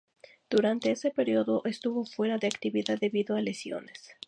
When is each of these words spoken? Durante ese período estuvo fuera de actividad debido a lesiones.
Durante 0.49 0.89
ese 0.89 1.11
período 1.11 1.61
estuvo 1.65 2.05
fuera 2.05 2.39
de 2.39 2.47
actividad 2.47 2.97
debido 2.99 3.35
a 3.35 3.41
lesiones. 3.43 4.09